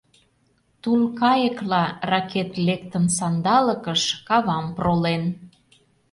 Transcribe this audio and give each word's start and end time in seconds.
Тул 0.81 1.01
кайыкла 1.19 1.83
ракет 2.11 2.51
лектын 2.65 3.05
сандалыкыш, 3.17 4.01
кавам 4.27 4.65
пролен. 4.77 5.23